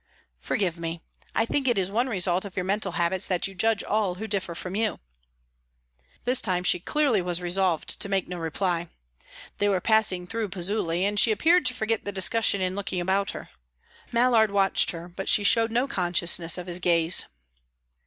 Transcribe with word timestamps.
"Forgive 0.39 0.79
me; 0.79 1.03
I 1.35 1.45
think 1.45 1.67
it 1.67 1.77
is 1.77 1.91
one 1.91 2.07
result 2.07 2.43
of 2.43 2.55
your 2.55 2.65
mental 2.65 2.93
habits 2.93 3.27
that 3.27 3.45
you 3.47 3.53
judge 3.53 3.83
all 3.83 4.15
who 4.15 4.25
differ 4.25 4.55
from 4.55 4.75
you." 4.75 4.99
This 6.25 6.41
time 6.41 6.63
she 6.63 6.79
clearly 6.79 7.21
was 7.21 7.39
resolved 7.39 7.99
to 7.99 8.09
make 8.09 8.27
no 8.27 8.39
reply. 8.39 8.87
They 9.59 9.69
were 9.69 9.79
passing 9.79 10.25
through 10.25 10.49
Pozzuoli, 10.49 11.03
and 11.05 11.19
she 11.19 11.31
appeared 11.31 11.67
to 11.67 11.75
forget 11.75 12.03
the 12.03 12.11
discussion 12.11 12.61
in 12.61 12.73
looking 12.75 12.99
about 12.99 13.29
her. 13.29 13.51
Mallard 14.11 14.49
watched 14.49 14.89
her, 14.89 15.07
but 15.07 15.29
she 15.29 15.43
showed 15.43 15.71
no 15.71 15.87
consciousness 15.87 16.57
of 16.57 16.65
his 16.65 16.79
gaze. 16.79 17.25